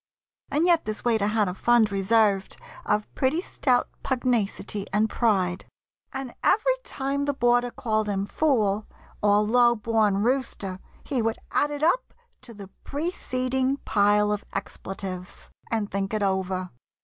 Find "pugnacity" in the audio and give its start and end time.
4.01-4.87